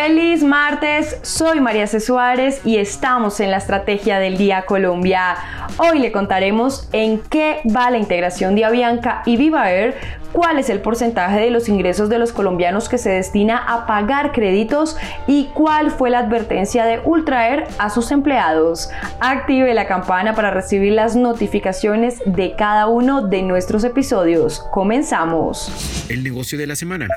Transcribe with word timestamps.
Feliz 0.00 0.44
martes, 0.44 1.16
soy 1.22 1.58
María 1.58 1.88
C. 1.88 1.98
Suárez 1.98 2.60
y 2.64 2.76
estamos 2.76 3.40
en 3.40 3.50
la 3.50 3.56
Estrategia 3.56 4.20
del 4.20 4.38
Día 4.38 4.64
Colombia. 4.64 5.34
Hoy 5.76 5.98
le 5.98 6.12
contaremos 6.12 6.88
en 6.92 7.18
qué 7.18 7.62
va 7.74 7.90
la 7.90 7.98
integración 7.98 8.54
de 8.54 8.64
Avianca 8.64 9.24
y 9.26 9.36
Viva 9.36 9.72
Air, 9.72 9.96
cuál 10.30 10.60
es 10.60 10.70
el 10.70 10.80
porcentaje 10.80 11.40
de 11.40 11.50
los 11.50 11.68
ingresos 11.68 12.08
de 12.08 12.20
los 12.20 12.30
colombianos 12.30 12.88
que 12.88 12.96
se 12.96 13.10
destina 13.10 13.58
a 13.58 13.86
pagar 13.86 14.30
créditos 14.30 14.96
y 15.26 15.46
cuál 15.52 15.90
fue 15.90 16.10
la 16.10 16.20
advertencia 16.20 16.84
de 16.84 17.00
Ultraer 17.04 17.66
a 17.78 17.90
sus 17.90 18.12
empleados. 18.12 18.90
Active 19.18 19.74
la 19.74 19.88
campana 19.88 20.36
para 20.36 20.52
recibir 20.52 20.92
las 20.92 21.16
notificaciones 21.16 22.22
de 22.24 22.54
cada 22.54 22.86
uno 22.86 23.22
de 23.22 23.42
nuestros 23.42 23.82
episodios. 23.82 24.60
Comenzamos. 24.70 26.06
El 26.08 26.22
negocio 26.22 26.56
de 26.56 26.68
la 26.68 26.76
semana. 26.76 27.08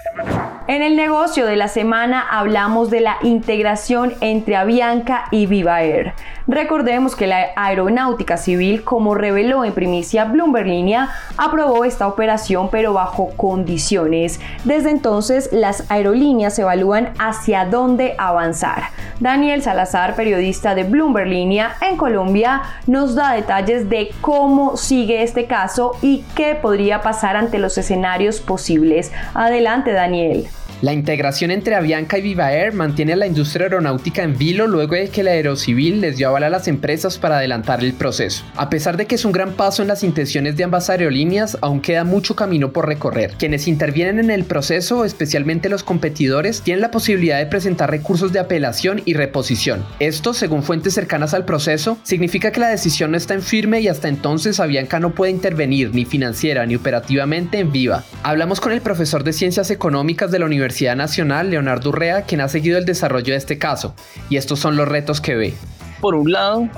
En 0.67 0.83
el 0.83 0.95
negocio 0.95 1.47
de 1.47 1.55
la 1.55 1.67
semana 1.67 2.21
hablamos 2.21 2.91
de 2.91 3.01
la 3.01 3.17
integración 3.23 4.13
entre 4.21 4.55
Avianca 4.55 5.25
y 5.31 5.47
Viva 5.47 5.81
Air. 5.81 6.13
Recordemos 6.47 7.15
que 7.15 7.25
la 7.25 7.47
Aeronáutica 7.55 8.37
Civil, 8.37 8.83
como 8.83 9.15
reveló 9.15 9.65
en 9.65 9.73
primicia 9.73 10.25
Bloomberg 10.25 10.67
Línea, 10.67 11.09
aprobó 11.35 11.83
esta 11.83 12.07
operación 12.07 12.69
pero 12.69 12.93
bajo 12.93 13.29
condiciones. 13.37 14.39
Desde 14.63 14.91
entonces, 14.91 15.49
las 15.51 15.89
aerolíneas 15.89 16.57
evalúan 16.59 17.13
hacia 17.17 17.65
dónde 17.65 18.13
avanzar. 18.19 18.83
Daniel 19.19 19.63
Salazar, 19.63 20.15
periodista 20.15 20.75
de 20.75 20.83
Bloomberg 20.83 21.27
Línea 21.27 21.75
en 21.81 21.97
Colombia, 21.97 22.61
nos 22.85 23.15
da 23.15 23.33
detalles 23.33 23.89
de 23.89 24.11
cómo 24.21 24.77
sigue 24.77 25.23
este 25.23 25.47
caso 25.47 25.93
y 26.03 26.23
qué 26.35 26.53
podría 26.53 27.01
pasar 27.01 27.35
ante 27.35 27.57
los 27.57 27.77
escenarios 27.77 28.41
posibles. 28.41 29.11
Adelante, 29.33 29.91
Daniel. 29.91 30.47
La 30.81 30.93
integración 30.93 31.51
entre 31.51 31.75
Avianca 31.75 32.17
y 32.17 32.23
Viva 32.23 32.53
Air 32.53 32.73
mantiene 32.73 33.13
a 33.13 33.15
la 33.15 33.27
industria 33.27 33.65
aeronáutica 33.65 34.23
en 34.23 34.35
vilo 34.35 34.65
luego 34.65 34.95
de 34.95 35.09
que 35.09 35.21
la 35.21 35.29
Aerocivil 35.29 36.01
les 36.01 36.17
dio 36.17 36.29
aval 36.29 36.45
a 36.45 36.49
las 36.49 36.67
empresas 36.67 37.19
para 37.19 37.37
adelantar 37.37 37.83
el 37.83 37.93
proceso. 37.93 38.43
A 38.55 38.71
pesar 38.71 38.97
de 38.97 39.05
que 39.05 39.13
es 39.13 39.23
un 39.23 39.31
gran 39.31 39.53
paso 39.53 39.83
en 39.83 39.87
las 39.87 40.03
intenciones 40.03 40.57
de 40.57 40.63
ambas 40.63 40.89
aerolíneas, 40.89 41.55
aún 41.61 41.81
queda 41.81 42.03
mucho 42.03 42.35
camino 42.35 42.71
por 42.71 42.87
recorrer. 42.87 43.35
Quienes 43.37 43.67
intervienen 43.67 44.17
en 44.17 44.31
el 44.31 44.43
proceso, 44.43 45.05
especialmente 45.05 45.69
los 45.69 45.83
competidores, 45.83 46.61
tienen 46.61 46.81
la 46.81 46.89
posibilidad 46.89 47.37
de 47.37 47.45
presentar 47.45 47.91
recursos 47.91 48.33
de 48.33 48.39
apelación 48.39 49.03
y 49.05 49.13
reposición. 49.13 49.85
Esto, 49.99 50.33
según 50.33 50.63
fuentes 50.63 50.95
cercanas 50.95 51.35
al 51.35 51.45
proceso, 51.45 51.99
significa 52.01 52.51
que 52.51 52.59
la 52.59 52.69
decisión 52.69 53.11
no 53.11 53.17
está 53.17 53.35
en 53.35 53.43
firme 53.43 53.81
y 53.81 53.87
hasta 53.87 54.07
entonces 54.07 54.59
Avianca 54.59 54.99
no 54.99 55.13
puede 55.13 55.31
intervenir 55.31 55.93
ni 55.93 56.05
financiera 56.05 56.65
ni 56.65 56.73
operativamente 56.73 57.59
en 57.59 57.71
Viva. 57.71 58.03
Hablamos 58.23 58.59
con 58.59 58.71
el 58.71 58.81
profesor 58.81 59.23
de 59.23 59.33
Ciencias 59.33 59.69
Económicas 59.69 60.31
de 60.31 60.39
la 60.39 60.45
Universidad 60.47 60.70
Universidad 60.71 60.95
Nacional, 60.95 61.49
Leonardo 61.49 61.89
Urrea, 61.89 62.21
quien 62.21 62.39
ha 62.39 62.47
seguido 62.47 62.77
el 62.77 62.85
desarrollo 62.85 63.33
de 63.33 63.35
este 63.35 63.57
caso. 63.57 63.93
Y 64.29 64.37
estos 64.37 64.59
son 64.59 64.77
los 64.77 64.87
retos 64.87 65.19
que 65.19 65.35
ve. 65.35 65.53
Por 65.99 66.15
un 66.15 66.31
lado, 66.31 66.69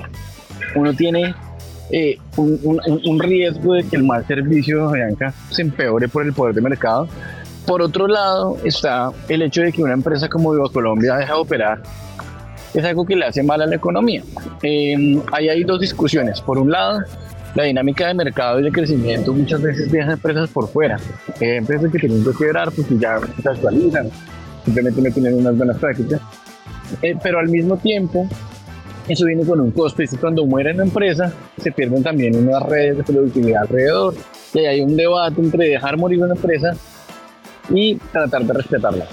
uno 0.74 0.92
tiene 0.94 1.32
eh, 1.92 2.18
un, 2.36 3.20
riesgo 3.20 3.74
de 3.74 3.84
que 3.84 3.94
el 3.94 4.02
mal 4.02 4.26
servicio 4.26 4.88
de 4.88 4.98
Bianca 4.98 5.32
se 5.50 5.62
empeore 5.62 6.08
por 6.08 6.24
el 6.24 6.32
poder 6.32 6.56
de 6.56 6.60
mercado. 6.60 7.08
Por 7.68 7.82
otro 7.82 8.08
lado, 8.08 8.58
está 8.64 9.12
el 9.28 9.42
hecho 9.42 9.62
de 9.62 9.70
que 9.70 9.80
una 9.80 9.92
empresa 9.92 10.28
como 10.28 10.50
Viva 10.50 10.68
Colombia 10.72 11.14
deja 11.14 11.34
de 11.34 11.38
operar. 11.38 11.80
Es 12.74 12.84
algo 12.84 13.06
que 13.06 13.14
le 13.14 13.26
hace 13.26 13.44
mal 13.44 13.62
a 13.62 13.66
la 13.66 13.76
economía. 13.76 14.24
Eh, 14.64 15.22
ahí 15.30 15.48
hay 15.48 15.62
dos 15.62 15.80
discusiones. 15.80 16.40
Por 16.40 16.58
un 16.58 16.72
lado, 16.72 17.04
la 17.54 17.64
dinámica 17.64 18.08
de 18.08 18.14
mercado 18.14 18.60
y 18.60 18.64
de 18.64 18.72
crecimiento 18.72 19.32
muchas 19.32 19.62
veces 19.62 19.90
deja 19.90 20.12
empresas 20.12 20.50
por 20.50 20.68
fuera. 20.68 20.98
Hay 21.40 21.48
empresas 21.50 21.90
que 21.90 21.98
tienen 21.98 22.24
que 22.24 22.32
quebrar 22.32 22.70
porque 22.72 22.98
ya 22.98 23.18
se 23.42 23.48
actualizan, 23.48 24.10
simplemente 24.64 25.00
no 25.00 25.10
tienen 25.10 25.34
unas 25.34 25.56
buenas 25.56 25.78
prácticas. 25.78 26.20
Eh, 27.02 27.16
pero 27.22 27.38
al 27.38 27.48
mismo 27.48 27.76
tiempo, 27.76 28.28
eso 29.08 29.24
viene 29.26 29.44
con 29.44 29.60
un 29.60 29.70
costo 29.70 30.02
y 30.02 30.08
cuando 30.08 30.44
muere 30.46 30.72
una 30.72 30.84
empresa, 30.84 31.32
se 31.58 31.70
pierden 31.70 32.02
también 32.02 32.36
unas 32.36 32.62
redes 32.64 32.98
de 32.98 33.04
productividad 33.04 33.62
alrededor. 33.62 34.14
Y 34.52 34.58
hay 34.60 34.80
un 34.80 34.96
debate 34.96 35.40
entre 35.40 35.68
dejar 35.68 35.96
morir 35.96 36.22
una 36.22 36.34
empresa 36.34 36.76
y 37.70 37.96
tratar 38.12 38.44
de 38.44 38.52
respetarla. 38.52 39.06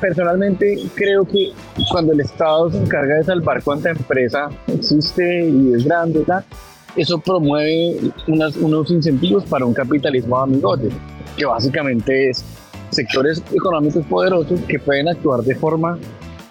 Personalmente 0.00 0.78
creo 0.94 1.24
que 1.24 1.52
cuando 1.90 2.12
el 2.12 2.20
Estado 2.20 2.70
se 2.70 2.78
encarga 2.78 3.16
de 3.16 3.24
salvar 3.24 3.62
cuánta 3.62 3.90
empresa 3.90 4.48
existe 4.66 5.48
y 5.48 5.74
es 5.74 5.84
grande, 5.84 6.20
¿verdad? 6.20 6.44
Eso 6.96 7.18
promueve 7.18 7.96
unos 8.26 8.90
incentivos 8.90 9.44
para 9.44 9.64
un 9.64 9.74
capitalismo 9.74 10.38
amigote, 10.38 10.88
que 11.36 11.44
básicamente 11.44 12.30
es 12.30 12.44
sectores 12.90 13.42
económicos 13.52 14.04
poderosos 14.06 14.60
que 14.62 14.78
pueden 14.78 15.08
actuar 15.08 15.42
de 15.42 15.54
forma 15.54 15.98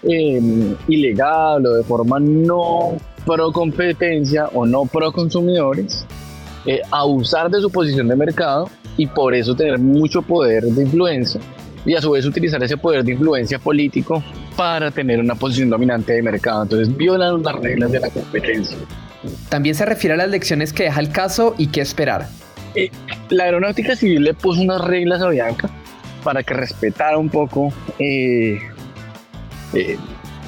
em, 0.03 0.75
ilegal 0.87 1.65
o 1.65 1.73
de 1.75 1.83
forma 1.83 2.19
no 2.19 2.97
pro 3.25 3.51
competencia 3.51 4.47
o 4.53 4.65
no 4.65 4.85
pro 4.85 5.11
consumidores, 5.11 6.05
eh, 6.65 6.81
abusar 6.91 7.49
de 7.49 7.59
su 7.61 7.69
posición 7.69 8.07
de 8.07 8.15
mercado 8.15 8.69
y 8.97 9.07
por 9.07 9.33
eso 9.33 9.55
tener 9.55 9.79
mucho 9.79 10.21
poder 10.21 10.63
de 10.63 10.83
influencia 10.83 11.41
y 11.85 11.95
a 11.95 12.01
su 12.01 12.11
vez 12.11 12.25
utilizar 12.25 12.61
ese 12.63 12.77
poder 12.77 13.03
de 13.03 13.13
influencia 13.13 13.59
político 13.59 14.23
para 14.55 14.91
tener 14.91 15.19
una 15.19 15.35
posición 15.35 15.69
dominante 15.69 16.13
de 16.13 16.21
mercado. 16.21 16.63
Entonces 16.63 16.95
violan 16.95 17.41
las 17.41 17.55
reglas 17.55 17.91
de 17.91 17.99
la 17.99 18.09
competencia. 18.09 18.77
También 19.49 19.75
se 19.75 19.85
refiere 19.85 20.13
a 20.13 20.17
las 20.17 20.29
lecciones 20.29 20.73
que 20.73 20.83
deja 20.83 20.99
el 20.99 21.11
caso 21.11 21.55
y 21.57 21.67
qué 21.67 21.81
esperar. 21.81 22.27
Eh, 22.75 22.91
la 23.29 23.45
aeronáutica 23.45 23.95
civil 23.95 24.23
le 24.23 24.33
puso 24.33 24.61
unas 24.61 24.81
reglas 24.81 25.21
a 25.21 25.29
Bianca 25.29 25.69
para 26.23 26.43
que 26.43 26.53
respetara 26.53 27.17
un 27.17 27.29
poco 27.29 27.73
eh, 27.97 28.59
eh, 29.73 29.97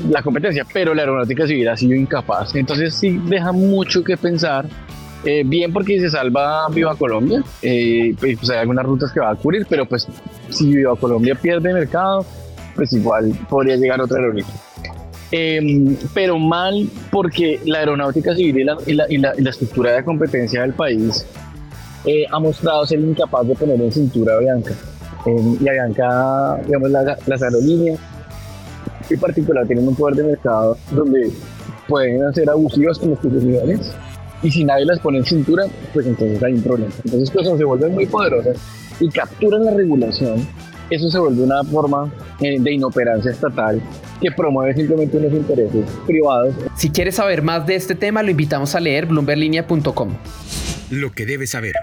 la 0.10 0.22
competencia, 0.22 0.66
pero 0.72 0.94
la 0.94 1.02
aeronáutica 1.02 1.48
civil 1.48 1.68
ha 1.68 1.78
sido 1.78 1.96
incapaz. 1.96 2.56
Entonces 2.56 2.94
sí 2.96 3.20
deja 3.26 3.52
mucho 3.52 4.04
que 4.04 4.18
pensar. 4.18 4.66
bien 5.46 5.72
porque 5.72 6.00
se 6.00 6.10
salva 6.10 6.68
Viva 6.70 6.96
Colombia, 6.96 7.44
pues, 7.62 8.38
pues 8.38 8.50
hay 8.50 8.58
algunas 8.58 8.86
rutas 8.86 9.12
que 9.12 9.20
va 9.20 9.32
a 9.32 9.36
cubrir, 9.36 9.68
pero 9.70 9.86
pues 9.86 10.08
si 10.50 10.76
Viva 10.76 10.96
Colombia 10.96 11.36
pierde 11.36 11.74
mercado, 11.74 12.26
pues 12.76 12.94
igual 12.94 13.32
podría 13.50 13.76
llegar 13.76 14.02
otra 14.02 14.18
aerolínea. 14.18 14.54
Em, 15.32 15.96
pero 16.14 16.38
mal 16.38 16.90
porque 17.10 17.62
la 17.66 17.80
aeronáutica 17.80 18.36
civil 18.36 18.70
y 18.86 18.94
la, 18.94 19.06
y 19.10 19.18
la, 19.18 19.50
estructura 19.50 19.94
de 19.94 20.04
competencia 20.04 20.62
del 20.62 20.74
país 20.74 21.26
eh, 22.06 22.26
ha 22.30 22.38
mostrado 22.38 22.86
ser 22.86 23.00
incapaz 23.00 23.48
de 23.48 23.56
poner 23.56 23.80
en 23.80 23.92
cintura 23.92 24.36
a 24.36 24.40
Bianca. 24.40 24.74
Em, 25.26 25.58
y 25.62 25.70
a 25.70 25.72
Bianca, 25.72 26.60
digamos, 26.66 26.92
las 26.92 27.42
aerolíneas 27.42 28.00
en 29.10 29.20
particular 29.20 29.66
tienen 29.68 29.88
un 29.88 29.96
poder 29.96 30.16
de 30.18 30.24
mercado 30.24 30.78
donde 30.92 31.32
pueden 31.88 32.34
ser 32.34 32.50
abusivas 32.50 32.98
con 32.98 33.12
los 33.12 33.20
consumidores 33.20 33.94
y 34.44 34.50
si 34.50 34.64
nadie 34.64 34.86
las 34.86 35.00
pone 35.00 35.20
en 35.20 35.26
cintura, 35.26 35.66
pues 35.94 36.08
entonces 36.08 36.42
hay 36.42 36.54
un 36.54 36.64
problema. 36.64 36.92
Entonces, 37.06 37.30
pues 37.32 37.46
se 37.46 37.64
vuelven 37.64 37.94
muy 37.94 38.06
poderosas 38.06 38.58
y 39.00 39.10
capturan 39.10 39.66
la 39.66 39.72
regulación, 39.72 40.48
eso 40.92 41.10
se 41.10 41.18
vuelve 41.18 41.42
una 41.42 41.64
forma 41.64 42.12
eh, 42.40 42.58
de 42.60 42.72
inoperancia 42.74 43.32
estatal 43.32 43.82
que 44.22 44.32
promueve 44.32 44.76
simplemente 44.76 45.18
unos 45.18 45.34
intereses 45.34 45.86
privados. 46.06 46.54
Si 46.76 46.90
quieres 46.92 47.16
saber 47.16 47.42
más 47.42 47.66
de 47.66 47.76
este 47.76 47.96
tema, 47.96 48.22
lo 48.22 48.30
invitamos 48.30 48.76
a 48.76 48.80
leer 48.80 49.08
bloomberlinia.com 49.08 50.12
lo 50.92 51.14
que 51.14 51.26
debes 51.26 51.52
saber. 51.52 51.74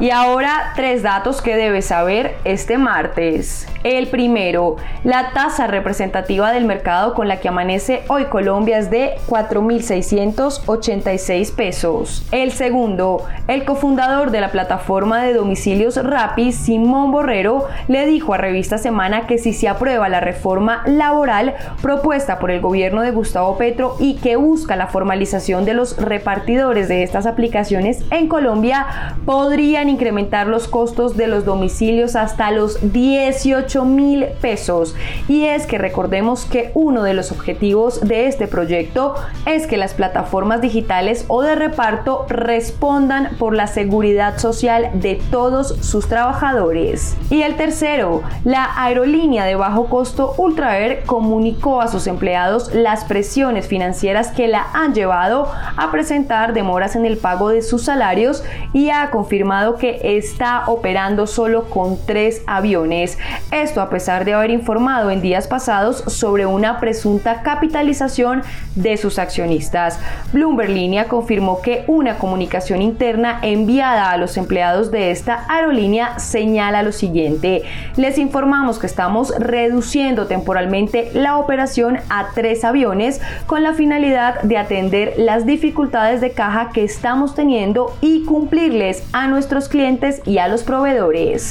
Y 0.00 0.10
ahora 0.10 0.72
tres 0.74 1.02
datos 1.02 1.42
que 1.42 1.54
debes 1.54 1.84
saber 1.84 2.34
este 2.44 2.78
martes. 2.78 3.66
El 3.84 4.08
primero, 4.08 4.74
la 5.04 5.30
tasa 5.34 5.66
representativa 5.66 6.52
del 6.52 6.64
mercado 6.64 7.12
con 7.12 7.28
la 7.28 7.40
que 7.40 7.48
amanece 7.48 8.00
hoy 8.08 8.24
Colombia 8.24 8.78
es 8.78 8.90
de 8.90 9.16
4.686 9.28 11.54
pesos. 11.54 12.26
El 12.32 12.52
segundo, 12.52 13.26
el 13.46 13.66
cofundador 13.66 14.30
de 14.30 14.40
la 14.40 14.50
plataforma 14.50 15.22
de 15.22 15.34
domicilios 15.34 16.02
Rappi, 16.02 16.52
Simón 16.52 17.12
Borrero, 17.12 17.66
le 17.86 18.06
dijo 18.06 18.32
a 18.32 18.38
Revista 18.38 18.78
Semana 18.78 19.26
que 19.26 19.36
si 19.36 19.52
se 19.52 19.68
aprueba 19.68 20.08
la 20.08 20.20
reforma 20.20 20.82
laboral 20.86 21.54
propuesta 21.82 22.38
por 22.38 22.50
el 22.50 22.62
gobierno 22.62 23.02
de 23.02 23.10
Gustavo 23.10 23.58
Petro 23.58 23.96
y 24.00 24.14
que 24.14 24.36
busca 24.36 24.76
la 24.76 24.86
formalización 24.86 25.66
de 25.66 25.74
los 25.74 25.98
repartidores 25.98 26.88
de 26.88 27.02
estas 27.02 27.26
aplicaciones 27.26 28.02
en 28.10 28.28
Colombia, 28.28 28.86
podrían 29.26 29.90
incrementar 29.90 30.46
los 30.46 30.68
costos 30.68 31.18
de 31.18 31.26
los 31.26 31.44
domicilios 31.44 32.16
hasta 32.16 32.50
los 32.50 32.78
18 32.94 33.73
mil 33.82 34.26
pesos. 34.40 34.94
Y 35.26 35.46
es 35.46 35.66
que 35.66 35.78
recordemos 35.78 36.44
que 36.44 36.70
uno 36.74 37.02
de 37.02 37.14
los 37.14 37.32
objetivos 37.32 38.00
de 38.00 38.28
este 38.28 38.46
proyecto 38.46 39.16
es 39.46 39.66
que 39.66 39.76
las 39.76 39.94
plataformas 39.94 40.60
digitales 40.60 41.24
o 41.26 41.42
de 41.42 41.56
reparto 41.56 42.26
respondan 42.28 43.30
por 43.38 43.56
la 43.56 43.66
seguridad 43.66 44.38
social 44.38 44.90
de 44.94 45.20
todos 45.32 45.76
sus 45.80 46.06
trabajadores. 46.06 47.16
Y 47.30 47.42
el 47.42 47.56
tercero, 47.56 48.22
la 48.44 48.70
aerolínea 48.76 49.44
de 49.44 49.56
bajo 49.56 49.86
costo 49.86 50.34
Ultra 50.36 50.78
Air 50.78 51.02
comunicó 51.06 51.80
a 51.80 51.88
sus 51.88 52.06
empleados 52.06 52.72
las 52.74 53.04
presiones 53.04 53.66
financieras 53.66 54.28
que 54.28 54.46
la 54.46 54.66
han 54.74 54.94
llevado 54.94 55.50
a 55.76 55.90
presentar 55.90 56.52
demoras 56.52 56.96
en 56.96 57.06
el 57.06 57.16
pago 57.16 57.48
de 57.48 57.62
sus 57.62 57.84
salarios 57.84 58.44
y 58.72 58.90
ha 58.90 59.10
confirmado 59.10 59.76
que 59.76 60.18
está 60.18 60.64
operando 60.66 61.26
solo 61.26 61.64
con 61.70 61.98
tres 62.06 62.42
aviones. 62.46 63.18
Esto 63.64 63.80
a 63.80 63.88
pesar 63.88 64.26
de 64.26 64.34
haber 64.34 64.50
informado 64.50 65.10
en 65.10 65.22
días 65.22 65.48
pasados 65.48 66.04
sobre 66.08 66.44
una 66.44 66.80
presunta 66.80 67.40
capitalización 67.40 68.42
de 68.74 68.98
sus 68.98 69.18
accionistas. 69.18 69.98
Bloomberg 70.34 70.68
Línea 70.68 71.08
confirmó 71.08 71.62
que 71.62 71.82
una 71.86 72.18
comunicación 72.18 72.82
interna 72.82 73.38
enviada 73.40 74.10
a 74.10 74.18
los 74.18 74.36
empleados 74.36 74.90
de 74.90 75.10
esta 75.10 75.46
aerolínea 75.48 76.18
señala 76.18 76.82
lo 76.82 76.92
siguiente. 76.92 77.62
Les 77.96 78.18
informamos 78.18 78.78
que 78.78 78.86
estamos 78.86 79.32
reduciendo 79.38 80.26
temporalmente 80.26 81.10
la 81.14 81.38
operación 81.38 82.00
a 82.10 82.32
tres 82.34 82.64
aviones 82.64 83.22
con 83.46 83.62
la 83.62 83.72
finalidad 83.72 84.42
de 84.42 84.58
atender 84.58 85.14
las 85.16 85.46
dificultades 85.46 86.20
de 86.20 86.32
caja 86.32 86.68
que 86.74 86.84
estamos 86.84 87.34
teniendo 87.34 87.96
y 88.02 88.26
cumplirles 88.26 89.04
a 89.14 89.26
nuestros 89.26 89.70
clientes 89.70 90.20
y 90.26 90.36
a 90.36 90.48
los 90.48 90.64
proveedores. 90.64 91.50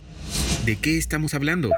¿De 0.64 0.78
qué 0.78 0.98
estamos 0.98 1.34
hablando? 1.34 1.72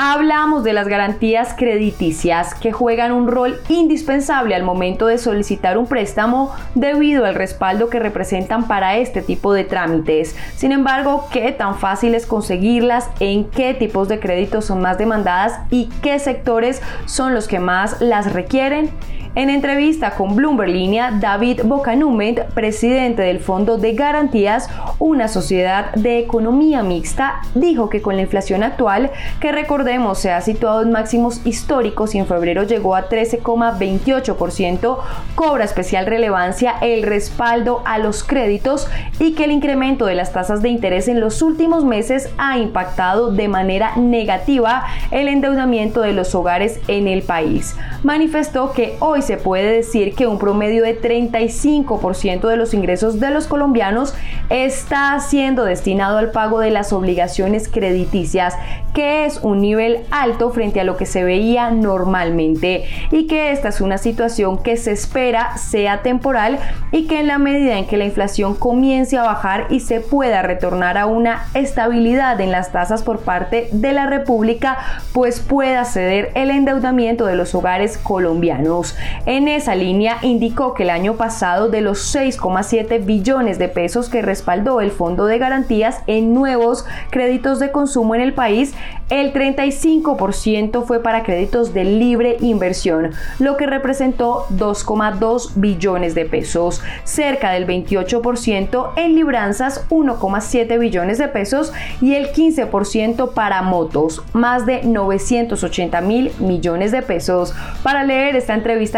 Hablamos 0.00 0.62
de 0.62 0.72
las 0.72 0.86
garantías 0.86 1.54
crediticias 1.54 2.54
que 2.54 2.70
juegan 2.70 3.10
un 3.10 3.26
rol 3.26 3.58
indispensable 3.68 4.54
al 4.54 4.62
momento 4.62 5.06
de 5.08 5.18
solicitar 5.18 5.76
un 5.76 5.86
préstamo 5.86 6.54
debido 6.76 7.24
al 7.24 7.34
respaldo 7.34 7.90
que 7.90 7.98
representan 7.98 8.68
para 8.68 8.96
este 8.96 9.22
tipo 9.22 9.52
de 9.52 9.64
trámites. 9.64 10.36
Sin 10.54 10.70
embargo, 10.70 11.26
¿qué 11.32 11.50
tan 11.50 11.76
fácil 11.78 12.14
es 12.14 12.26
conseguirlas? 12.26 13.10
¿En 13.18 13.44
qué 13.44 13.74
tipos 13.74 14.08
de 14.08 14.20
créditos 14.20 14.66
son 14.66 14.80
más 14.80 14.98
demandadas? 14.98 15.58
¿Y 15.70 15.86
qué 16.00 16.20
sectores 16.20 16.80
son 17.06 17.34
los 17.34 17.48
que 17.48 17.58
más 17.58 18.00
las 18.00 18.32
requieren? 18.32 18.90
En 19.38 19.50
entrevista 19.50 20.16
con 20.16 20.34
Bloomberg 20.34 20.68
Línea, 20.68 21.12
David 21.12 21.60
Bocanument, 21.62 22.40
presidente 22.54 23.22
del 23.22 23.38
Fondo 23.38 23.78
de 23.78 23.92
Garantías, 23.92 24.68
una 24.98 25.28
sociedad 25.28 25.92
de 25.92 26.18
economía 26.18 26.82
mixta, 26.82 27.40
dijo 27.54 27.88
que 27.88 28.02
con 28.02 28.16
la 28.16 28.22
inflación 28.22 28.64
actual, 28.64 29.12
que 29.38 29.52
recordemos 29.52 30.18
se 30.18 30.32
ha 30.32 30.40
situado 30.40 30.82
en 30.82 30.90
máximos 30.90 31.46
históricos 31.46 32.16
y 32.16 32.18
en 32.18 32.26
febrero 32.26 32.64
llegó 32.64 32.96
a 32.96 33.08
13,28%, 33.08 34.98
cobra 35.36 35.64
especial 35.64 36.06
relevancia 36.06 36.74
el 36.82 37.04
respaldo 37.04 37.82
a 37.84 37.98
los 37.98 38.24
créditos 38.24 38.88
y 39.20 39.34
que 39.34 39.44
el 39.44 39.52
incremento 39.52 40.06
de 40.06 40.16
las 40.16 40.32
tasas 40.32 40.62
de 40.62 40.70
interés 40.70 41.06
en 41.06 41.20
los 41.20 41.42
últimos 41.42 41.84
meses 41.84 42.28
ha 42.38 42.58
impactado 42.58 43.30
de 43.30 43.46
manera 43.46 43.94
negativa 43.94 44.84
el 45.12 45.28
endeudamiento 45.28 46.00
de 46.00 46.12
los 46.12 46.34
hogares 46.34 46.80
en 46.88 47.06
el 47.06 47.22
país. 47.22 47.76
Manifestó 48.02 48.72
que 48.72 48.96
hoy 48.98 49.22
se 49.28 49.36
puede 49.36 49.70
decir 49.70 50.14
que 50.14 50.26
un 50.26 50.38
promedio 50.38 50.82
de 50.82 50.98
35% 50.98 52.48
de 52.48 52.56
los 52.56 52.72
ingresos 52.72 53.20
de 53.20 53.28
los 53.28 53.46
colombianos 53.46 54.14
está 54.48 55.20
siendo 55.20 55.66
destinado 55.66 56.16
al 56.16 56.30
pago 56.30 56.60
de 56.60 56.70
las 56.70 56.94
obligaciones 56.94 57.68
crediticias, 57.68 58.54
que 58.94 59.26
es 59.26 59.40
un 59.42 59.60
nivel 59.60 60.00
alto 60.10 60.48
frente 60.48 60.80
a 60.80 60.84
lo 60.84 60.96
que 60.96 61.04
se 61.04 61.24
veía 61.24 61.70
normalmente 61.70 62.84
y 63.10 63.26
que 63.26 63.52
esta 63.52 63.68
es 63.68 63.82
una 63.82 63.98
situación 63.98 64.62
que 64.62 64.78
se 64.78 64.92
espera 64.92 65.58
sea 65.58 66.00
temporal 66.00 66.58
y 66.90 67.06
que 67.06 67.20
en 67.20 67.26
la 67.26 67.36
medida 67.36 67.76
en 67.76 67.86
que 67.86 67.98
la 67.98 68.06
inflación 68.06 68.54
comience 68.54 69.18
a 69.18 69.24
bajar 69.24 69.66
y 69.68 69.80
se 69.80 70.00
pueda 70.00 70.40
retornar 70.40 70.96
a 70.96 71.04
una 71.04 71.48
estabilidad 71.52 72.40
en 72.40 72.50
las 72.50 72.72
tasas 72.72 73.02
por 73.02 73.20
parte 73.20 73.68
de 73.72 73.92
la 73.92 74.06
República, 74.06 74.78
pues 75.12 75.40
pueda 75.40 75.84
ceder 75.84 76.30
el 76.34 76.50
endeudamiento 76.50 77.26
de 77.26 77.36
los 77.36 77.54
hogares 77.54 77.98
colombianos. 77.98 78.96
En 79.26 79.48
esa 79.48 79.74
línea 79.74 80.18
indicó 80.22 80.74
que 80.74 80.84
el 80.84 80.90
año 80.90 81.14
pasado 81.14 81.68
de 81.68 81.80
los 81.80 82.14
6,7 82.14 83.04
billones 83.04 83.58
de 83.58 83.68
pesos 83.68 84.08
que 84.08 84.22
respaldó 84.22 84.80
el 84.80 84.90
Fondo 84.90 85.26
de 85.26 85.38
Garantías 85.38 86.02
en 86.06 86.34
nuevos 86.34 86.84
créditos 87.10 87.58
de 87.58 87.70
consumo 87.70 88.14
en 88.14 88.20
el 88.20 88.32
país, 88.32 88.74
el 89.10 89.32
35% 89.32 90.84
fue 90.84 91.02
para 91.02 91.22
créditos 91.22 91.72
de 91.72 91.84
libre 91.84 92.36
inversión, 92.40 93.12
lo 93.38 93.56
que 93.56 93.66
representó 93.66 94.46
2,2 94.50 95.52
billones 95.54 96.14
de 96.14 96.26
pesos, 96.26 96.82
cerca 97.04 97.50
del 97.52 97.66
28% 97.66 98.92
en 98.96 99.14
libranzas 99.14 99.86
1,7 99.88 100.78
billones 100.78 101.18
de 101.18 101.28
pesos 101.28 101.72
y 102.00 102.14
el 102.14 102.32
15% 102.32 103.32
para 103.32 103.62
motos, 103.62 104.22
más 104.34 104.66
de 104.66 104.82
980 104.84 106.00
mil 106.02 106.30
millones 106.38 106.92
de 106.92 107.02
pesos. 107.02 107.54
Para 107.82 108.04
leer 108.04 108.36
esta 108.36 108.54
entrevista 108.54 108.97